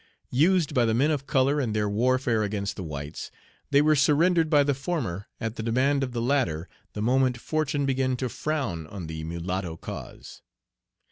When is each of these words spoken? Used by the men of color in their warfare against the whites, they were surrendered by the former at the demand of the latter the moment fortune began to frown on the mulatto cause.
Used 0.33 0.73
by 0.73 0.85
the 0.85 0.95
men 0.95 1.11
of 1.11 1.27
color 1.27 1.61
in 1.61 1.73
their 1.73 1.87
warfare 1.87 2.41
against 2.41 2.75
the 2.75 2.81
whites, 2.83 3.29
they 3.69 3.83
were 3.83 3.95
surrendered 3.95 4.49
by 4.49 4.63
the 4.63 4.73
former 4.73 5.27
at 5.39 5.57
the 5.57 5.61
demand 5.61 6.01
of 6.03 6.11
the 6.11 6.23
latter 6.23 6.67
the 6.93 7.03
moment 7.03 7.39
fortune 7.39 7.85
began 7.85 8.17
to 8.17 8.27
frown 8.27 8.87
on 8.87 9.05
the 9.05 9.23
mulatto 9.23 9.77
cause. 9.77 10.41